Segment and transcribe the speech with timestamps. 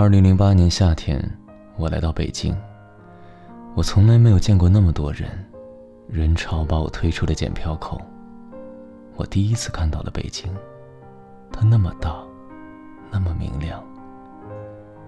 [0.00, 1.20] 二零零八年夏天，
[1.76, 2.56] 我来到北京。
[3.74, 5.28] 我从来没有见过那么多人，
[6.06, 8.00] 人潮把我推出了检票口。
[9.16, 10.54] 我第一次看到了北京，
[11.50, 12.22] 它那么大，
[13.10, 13.84] 那么明亮。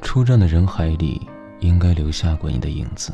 [0.00, 1.28] 出站的人海里，
[1.60, 3.12] 应该留下过你的影子。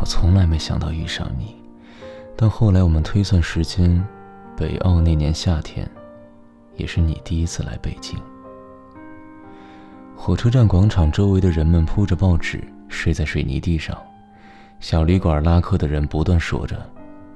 [0.00, 1.54] 我从来没想到遇上你，
[2.36, 4.04] 但后来我们推算时间，
[4.56, 5.88] 北奥那年夏天，
[6.74, 8.18] 也是你第一次来北京。
[10.20, 13.96] 火车站广场周围的人们铺着报纸，睡在水泥地上。
[14.80, 16.76] 小旅馆拉客的人不断说着：“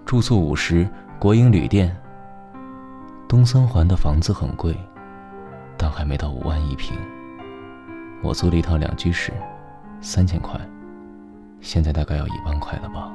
[0.04, 0.86] 住宿五十，
[1.16, 1.96] 国营旅店。”
[3.28, 4.76] 东三环的房子很贵，
[5.78, 6.98] 但还没到五万一平。
[8.20, 9.32] 我租了一套两居室，
[10.00, 10.60] 三千块，
[11.60, 13.12] 现在大概要一万块了吧。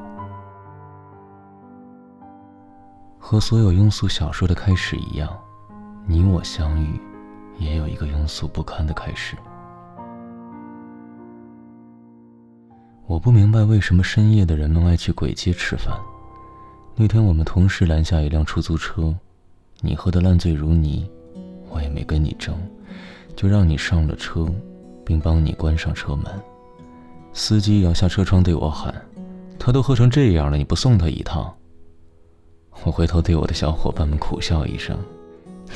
[3.20, 5.30] 和所有庸俗小说的开始一样，
[6.06, 7.00] 你我相遇，
[7.58, 9.36] 也有一个庸俗不堪的开始。
[13.08, 15.98] 我不明白为什么深夜的人们爱去鬼街吃饭。
[16.94, 19.16] 那天我们同时拦下一辆出租车，
[19.80, 21.10] 你喝得烂醉如泥，
[21.70, 22.54] 我也没跟你争，
[23.34, 24.46] 就让你上了车，
[25.06, 26.26] 并帮你关上车门。
[27.32, 28.94] 司机摇下车窗对我喊
[29.58, 31.56] ：“他都喝成这样了，你不送他一趟？”
[32.84, 35.00] 我回头对我的小伙伴们苦笑一声：“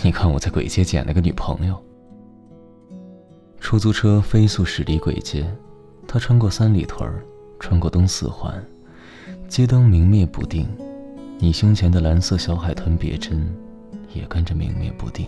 [0.03, 1.81] 你看我在鬼街捡了个女朋友。”
[3.61, 5.45] 出租车飞速驶离鬼街。
[6.13, 7.09] 他穿过三里屯
[7.57, 8.61] 穿过东四环，
[9.47, 10.67] 街灯明灭不定，
[11.39, 13.49] 你胸前的蓝色小海豚别针
[14.13, 15.25] 也跟着明灭不定。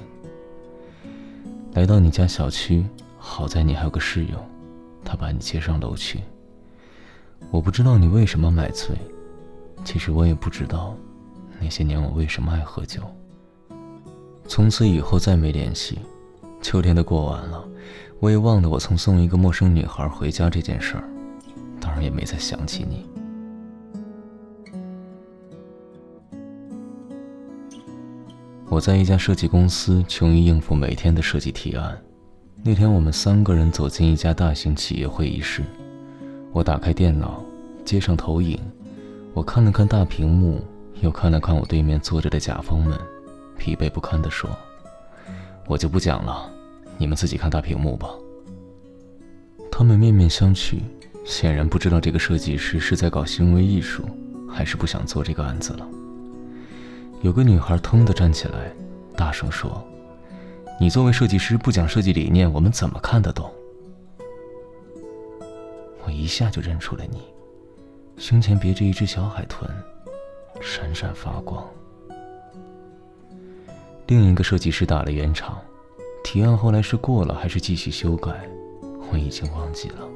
[1.71, 2.85] 来到你家小区，
[3.17, 4.37] 好在你还有个室友，
[5.05, 6.19] 他把你接上楼去。
[7.49, 8.93] 我不知道你为什么买醉，
[9.85, 10.97] 其实我也不知道，
[11.61, 13.01] 那些年我为什么爱喝酒。
[14.49, 15.99] 从此以后再没联系，
[16.61, 17.65] 秋天都过完了。
[18.23, 21.03] 我也忘了我曾送一个陌生女孩回家这件事儿，
[21.77, 23.05] 当然也没再想起你。
[28.69, 32.01] 我在一家设计公司，穷于应付每天的设计提案。
[32.63, 35.61] 那天我们三个人走进一家大型企业会议室，
[36.53, 37.43] 我打开电脑，
[37.83, 38.57] 接上投影，
[39.33, 40.61] 我看了看大屏幕，
[41.01, 42.97] 又看了看我对面坐着的甲方们，
[43.57, 44.49] 疲惫不堪地说
[45.67, 46.49] ：“我就不讲了。”
[46.97, 48.09] 你们自己看大屏幕吧。
[49.71, 50.79] 他们面面相觑，
[51.25, 54.03] 显然不知道这个设计师是在搞行为艺术，
[54.47, 55.87] 还是不想做这个案子了。
[57.21, 58.71] 有个女孩腾地站起来，
[59.15, 59.83] 大声说
[60.79, 63.51] ：“你作为设计师不讲设计理念，我们怎么看得懂？”
[66.05, 67.21] 我一下就认出了你，
[68.17, 69.67] 胸前别着一只小海豚，
[70.61, 71.65] 闪闪发光。
[74.07, 75.59] 另一个设计师打了圆场。
[76.23, 78.49] 提案后来是过了还是继续修改，
[79.11, 80.07] 我已经忘记了。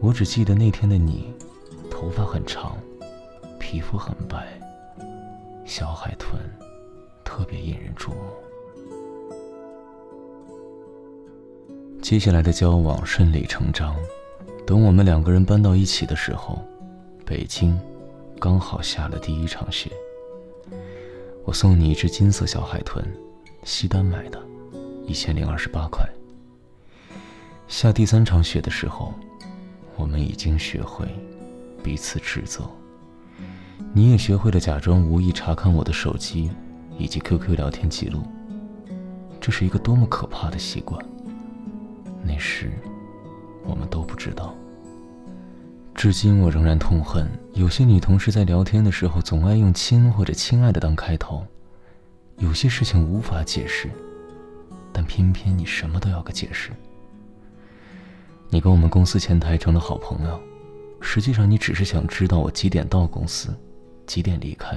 [0.00, 1.32] 我只记得那天的你，
[1.90, 2.76] 头发很长，
[3.60, 4.58] 皮肤很白，
[5.64, 6.40] 小海豚，
[7.22, 8.16] 特别引人注目。
[12.00, 13.94] 接下来的交往顺理成章。
[14.66, 16.58] 等我们两个人搬到一起的时候，
[17.24, 17.78] 北京
[18.40, 19.90] 刚好下了第一场雪。
[21.44, 23.04] 我送你一只金色小海豚，
[23.64, 24.40] 西单买的。
[25.08, 26.06] 一千零二十八块。
[27.66, 29.14] 下第三场雪的时候，
[29.96, 31.08] 我们已经学会
[31.82, 32.70] 彼此指责。
[33.94, 36.50] 你也学会了假装无意查看我的手机
[36.98, 38.22] 以及 QQ 聊天记录。
[39.40, 41.02] 这是一个多么可怕的习惯！
[42.22, 42.70] 那时，
[43.64, 44.54] 我们都不知道。
[45.94, 51.46] 至今我仍然痛恨有些女同事在聊天的时候总爱用“亲”或者“亲爱的”当开头。
[52.36, 53.90] 有些事情无法解释。
[54.98, 56.72] 但偏偏你什么都要个解释。
[58.48, 60.40] 你跟我们公司前台成了好朋友，
[61.00, 63.54] 实际上你只是想知道我几点到公司，
[64.08, 64.76] 几点离开。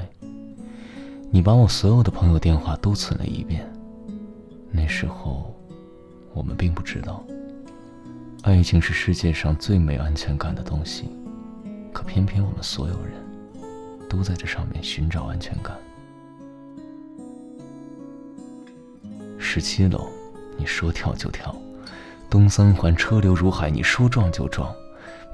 [1.31, 3.67] 你把我所有的朋友电话都存了一遍。
[4.69, 5.51] 那时候，
[6.35, 7.25] 我们并不知道，
[8.43, 11.09] 爱情是世界上最没安全感的东西，
[11.91, 13.13] 可偏偏我们所有人
[14.07, 15.75] 都在这上面寻找安全感。
[19.53, 20.07] 十七楼，
[20.55, 21.53] 你说跳就跳；
[22.29, 24.73] 东三环车流如海，你说撞就撞；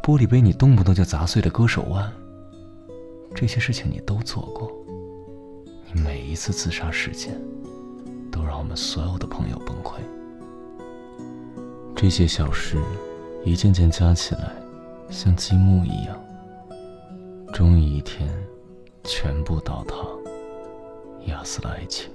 [0.02, 2.12] 玻璃杯你动不动就砸碎了，割手腕。
[3.36, 4.72] 这些事情你都做过。
[5.94, 7.40] 你每一次自杀事件，
[8.32, 10.00] 都让我们所有的朋友崩溃。
[11.96, 12.82] 这些小事，
[13.46, 14.52] 一件件加起来，
[15.12, 16.20] 像积木一样，
[17.54, 18.28] 终于一天，
[19.04, 19.96] 全部倒塌，
[21.28, 22.10] 压死了爱情。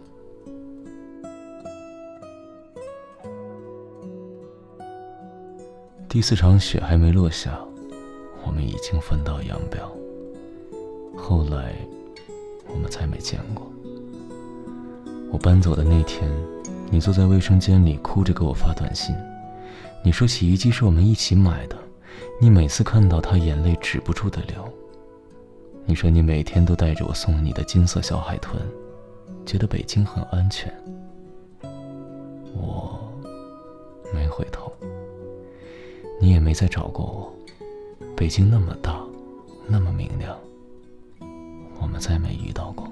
[6.12, 7.59] 第四场雪还没落下，
[8.44, 9.91] 我们已经分道扬镳。
[11.17, 11.75] 后来，
[12.69, 13.67] 我们再没见过。
[15.31, 16.31] 我搬走的那天，
[16.91, 19.17] 你坐在卫生间里哭着给我发短信。
[20.05, 21.79] 你说洗衣机是我们一起买的，
[22.38, 24.70] 你每次看到它，眼泪止不住的流。
[25.87, 28.61] 你说你每天都带着我送你的金色小海豚，
[29.47, 30.70] 觉得北京很安全。
[32.53, 33.00] 我
[34.12, 34.70] 没回头，
[36.22, 37.36] 你也没再找过我。
[38.16, 39.02] 北京那么大，
[39.69, 40.38] 那么明亮，
[41.80, 42.88] 我们再没遇到过。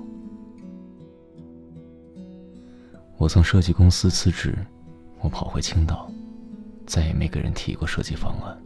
[3.17, 4.59] 我从设计公司辞职，
[5.21, 6.11] 我跑回青岛，
[6.89, 8.61] 再也没跟人提过设计方案。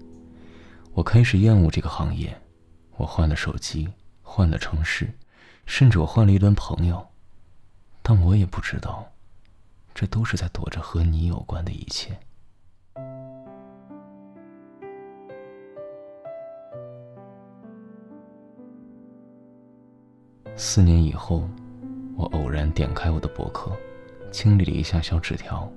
[0.95, 2.35] 我开始厌恶这个行业，
[2.97, 3.87] 我换了手机，
[4.23, 5.13] 换了城市，
[5.67, 7.07] 甚至我换了一段朋友，
[8.01, 9.13] 但我也不知道，
[9.95, 12.19] 这都是在躲着和你有关的一切。
[20.57, 21.49] 四年以后，
[22.17, 23.73] 我偶然点开我的博客。
[24.31, 25.71] 清理了一下小纸条，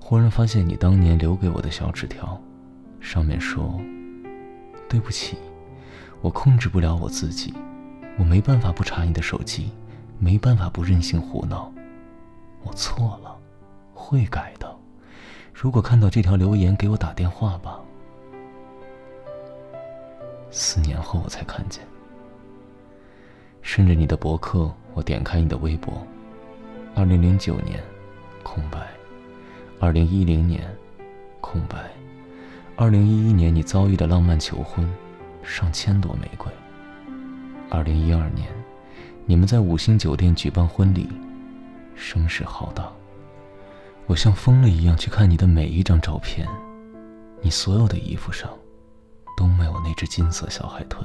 [0.00, 2.40] 忽然发现你当年留给我的小纸条，
[2.98, 3.78] 上面说
[4.88, 5.36] ：“对不起，
[6.22, 7.52] 我控制不了我自己，
[8.18, 9.70] 我没办法不查你的手机，
[10.18, 11.70] 没办法不任性胡闹，
[12.62, 13.36] 我错了，
[13.92, 14.74] 会改的。
[15.52, 17.78] 如果看到这条留言，给我打电话吧。”
[20.50, 21.86] 四年后我才看见，
[23.74, 26.00] 顺着你的博客，我点开你的微博。
[26.94, 27.82] 二零零九年，
[28.44, 28.78] 空白；
[29.80, 30.62] 二零一零年，
[31.40, 31.78] 空白；
[32.76, 34.88] 二零一一年你遭遇的浪漫求婚，
[35.42, 36.48] 上千朵玫瑰；
[37.68, 38.46] 二零一二年，
[39.26, 41.08] 你们在五星酒店举办婚礼，
[41.96, 42.88] 声势浩大。
[44.06, 46.46] 我像疯了一样去看你的每一张照片，
[47.42, 48.48] 你所有的衣服上
[49.36, 51.04] 都没有那只金色小海豚。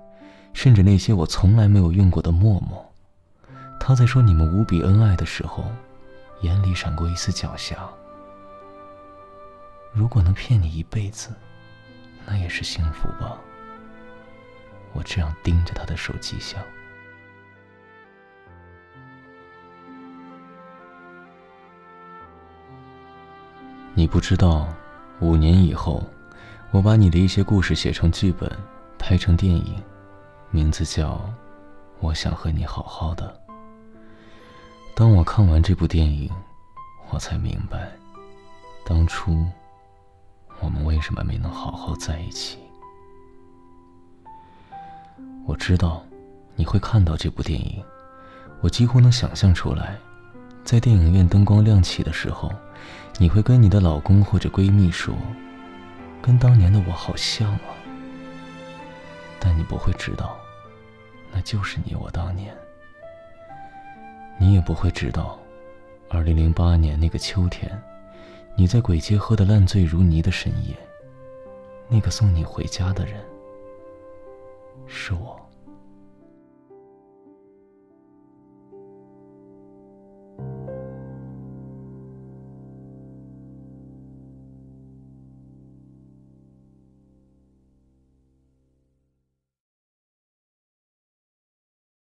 [0.53, 2.85] 甚至那些我从来没有用过的陌陌。
[3.79, 5.65] 他在说你们无比恩爱的时候。
[6.41, 7.75] 眼里闪过一丝狡黠。
[9.93, 11.29] 如果能骗你一辈子，
[12.25, 13.37] 那也是幸福吧。
[14.93, 16.59] 我这样盯着他的手机想。
[23.93, 24.67] 你不知道，
[25.19, 26.03] 五年以后，
[26.71, 28.51] 我把你的一些故事写成剧本，
[28.97, 29.75] 拍成电影，
[30.53, 31.13] 名字叫
[32.01, 33.33] 《我想和你好好的》。
[34.93, 36.29] 当我看完这部电影，
[37.09, 37.89] 我才明白，
[38.85, 39.45] 当初
[40.59, 42.59] 我们为什么没能好好在一起。
[45.45, 46.03] 我知道
[46.57, 47.81] 你会看到这部电影，
[48.59, 49.97] 我几乎能想象出来，
[50.65, 52.51] 在电影院灯光亮起的时候，
[53.19, 55.15] 你会跟你的老公或者闺蜜说
[56.21, 57.61] ：“跟当年的我好像啊。”
[59.43, 60.37] 但你不会知道，
[61.31, 62.55] 那就是你我当年。
[64.39, 65.39] 你也不会知道，
[66.07, 67.69] 二零零八年那个秋天，
[68.55, 70.75] 你在鬼街喝得烂醉如泥的深夜，
[71.89, 73.19] 那个送你回家的人，
[74.85, 75.35] 是我。